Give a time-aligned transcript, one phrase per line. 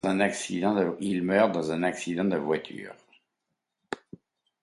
[0.99, 2.95] Il meurt dans un accident de voiture.